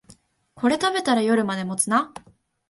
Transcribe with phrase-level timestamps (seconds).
[0.55, 2.11] これ食べたら夜まで持つな